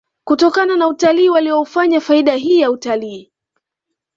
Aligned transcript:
kutokana 0.27 0.77
na 0.77 0.87
utalii 0.87 1.29
waliyoufanya 1.29 2.01
faida 2.01 2.33
hii 2.35 2.59
ya 2.59 2.71
utalii 2.71 3.31